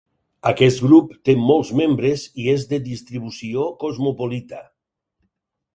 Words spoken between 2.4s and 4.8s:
i és de distribució cosmopolita.